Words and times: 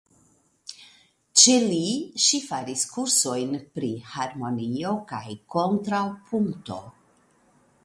Ĉe 1.41 1.57
li 1.65 1.81
ŝi 2.27 2.39
faris 2.45 2.87
kursojn 2.95 3.53
pri 3.77 3.91
harmonio 4.15 4.97
kaj 5.15 5.23
kontrapunkto. 5.57 6.83